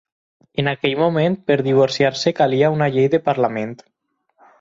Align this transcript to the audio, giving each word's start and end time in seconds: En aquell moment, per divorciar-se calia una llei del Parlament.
En 0.61 0.69
aquell 0.69 0.95
moment, 1.01 1.35
per 1.51 1.57
divorciar-se 1.67 2.33
calia 2.39 2.71
una 2.77 2.87
llei 2.95 3.11
del 3.15 3.23
Parlament. 3.29 3.77